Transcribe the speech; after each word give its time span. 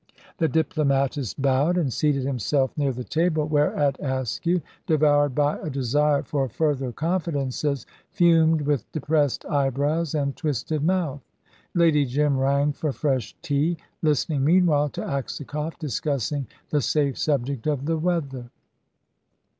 The 0.39 0.47
diplomatist 0.47 1.39
bowed, 1.39 1.77
and 1.77 1.93
seated 1.93 2.23
himself 2.23 2.75
near 2.75 2.91
the 2.91 3.03
table, 3.03 3.47
whereat 3.47 3.99
Askew, 3.99 4.59
devoured 4.87 5.35
by 5.35 5.59
a 5.59 5.69
desire 5.69 6.23
for 6.23 6.49
further 6.49 6.91
confidences, 6.91 7.85
fumed, 8.09 8.61
with 8.61 8.91
depressed 8.93 9.45
eyebrows 9.45 10.15
and 10.15 10.35
twisted 10.35 10.83
mouth. 10.83 11.21
Lady 11.75 12.07
Jim 12.07 12.39
rang 12.39 12.73
for 12.73 12.91
fresh 12.91 13.35
tea, 13.43 13.77
listening 14.01 14.43
meanwhile 14.43 14.89
to 14.89 15.01
Aksakoff 15.03 15.77
discussing 15.77 16.47
the 16.71 16.81
safe 16.81 17.15
subject 17.15 17.67
of 17.67 17.85
the 17.85 17.95
weather. 17.99 18.49